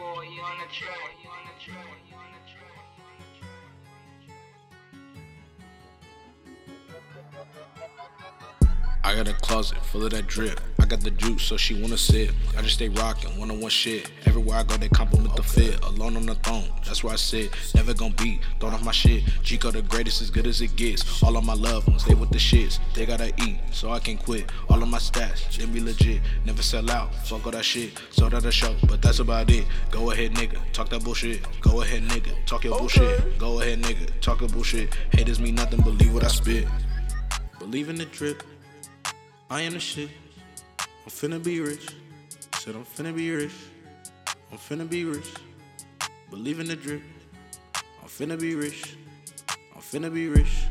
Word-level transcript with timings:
Boy 0.00 0.06
on 0.06 0.16
the 0.16 0.72
track. 0.72 0.96
On 1.26 1.44
the 1.44 1.52
track. 1.62 1.76
On 1.76 2.28
the 2.32 2.40
track. 2.48 2.80
I 9.04 9.14
got 9.14 9.28
a 9.28 9.34
closet 9.34 9.76
full 9.84 10.04
of 10.04 10.12
that 10.12 10.26
drip. 10.26 10.58
I 10.90 10.96
got 10.96 11.04
the 11.04 11.12
juice, 11.12 11.44
so 11.44 11.56
she 11.56 11.80
wanna 11.80 11.96
sip. 11.96 12.32
I 12.58 12.62
just 12.62 12.74
stay 12.74 12.88
rockin', 12.88 13.38
one 13.38 13.48
on 13.48 13.60
one 13.60 13.70
shit. 13.70 14.10
Everywhere 14.26 14.58
I 14.58 14.64
go, 14.64 14.76
they 14.76 14.88
compliment 14.88 15.36
the 15.36 15.42
fit. 15.44 15.80
Alone 15.84 16.16
on 16.16 16.26
the 16.26 16.34
throne, 16.34 16.68
that's 16.84 17.04
where 17.04 17.12
I 17.12 17.16
sit. 17.16 17.54
Never 17.76 17.94
gon' 17.94 18.10
beat, 18.18 18.40
throwing 18.58 18.74
off 18.74 18.84
my 18.84 18.90
shit. 18.90 19.22
G-Code 19.44 19.74
the 19.74 19.82
greatest, 19.82 20.20
as 20.20 20.32
good 20.32 20.48
as 20.48 20.60
it 20.60 20.74
gets. 20.74 21.22
All 21.22 21.36
of 21.36 21.44
my 21.44 21.54
loved 21.54 21.86
ones, 21.86 22.04
they 22.04 22.14
with 22.14 22.30
the 22.30 22.38
shits. 22.38 22.80
They 22.92 23.06
gotta 23.06 23.32
eat, 23.40 23.60
so 23.70 23.92
I 23.92 24.00
can 24.00 24.18
quit. 24.18 24.50
All 24.68 24.82
of 24.82 24.88
my 24.88 24.98
stats, 24.98 25.56
they 25.56 25.64
be 25.64 25.78
legit. 25.78 26.22
Never 26.44 26.60
sell 26.60 26.90
out, 26.90 27.14
fuck 27.24 27.46
all 27.46 27.52
that 27.52 27.64
shit. 27.64 27.96
Sold 28.10 28.34
out 28.34 28.44
a 28.44 28.50
show, 28.50 28.74
but 28.88 29.00
that's 29.00 29.20
about 29.20 29.48
it. 29.48 29.66
Go 29.92 30.10
ahead, 30.10 30.34
nigga, 30.34 30.58
talk 30.72 30.88
that 30.88 31.04
bullshit. 31.04 31.46
Go 31.60 31.82
ahead, 31.82 32.02
nigga, 32.02 32.34
talk 32.46 32.64
your 32.64 32.76
bullshit. 32.76 33.38
Go 33.38 33.60
ahead, 33.60 33.80
nigga, 33.80 34.10
talk 34.20 34.40
your 34.40 34.50
bullshit. 34.50 34.92
Haters 35.12 35.38
mean 35.38 35.54
nothing, 35.54 35.82
believe 35.82 36.12
what 36.12 36.24
I 36.24 36.28
spit. 36.28 36.66
Believe 37.60 37.88
in 37.88 37.94
the 37.94 38.06
drip. 38.06 38.42
I 39.48 39.62
am 39.62 39.74
the 39.74 39.80
shit. 39.80 40.10
I'm 41.04 41.10
finna 41.10 41.42
be 41.42 41.60
rich. 41.60 41.88
Said 42.58 42.74
I'm 42.74 42.84
finna 42.84 43.14
be 43.14 43.30
rich. 43.30 43.52
I'm 44.52 44.58
finna 44.58 44.88
be 44.88 45.04
rich. 45.04 45.32
Believe 46.30 46.60
in 46.60 46.66
the 46.66 46.76
drip. 46.76 47.02
I'm 48.02 48.08
finna 48.08 48.38
be 48.38 48.54
rich. 48.54 48.96
I'm 49.74 49.80
finna 49.80 50.12
be 50.12 50.28
rich. 50.28 50.66